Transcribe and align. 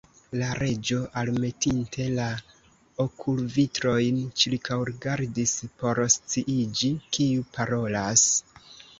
La 0.41 0.45
Reĝo, 0.57 0.95
almetinte 1.21 2.05
la 2.19 2.29
okulvitrojn, 3.03 4.17
ĉirkaŭrigardis 4.43 5.53
por 5.83 6.01
sciiĝi 6.15 6.89
kiu 7.19 7.45
parolas. 7.59 8.25